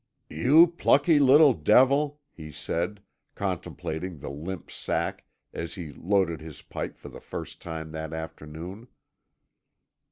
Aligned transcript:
"You 0.31 0.65
plucky 0.65 1.19
little 1.19 1.53
devil," 1.53 2.21
he 2.31 2.51
said, 2.51 3.03
contemplating 3.35 4.17
the 4.17 4.31
limp 4.31 4.71
sack 4.71 5.25
as 5.53 5.75
he 5.75 5.91
loaded 5.93 6.41
his 6.41 6.63
pipe 6.63 6.97
for 6.97 7.09
the 7.09 7.21
first 7.21 7.61
time 7.61 7.91
that 7.91 8.11
afternoon. 8.11 8.87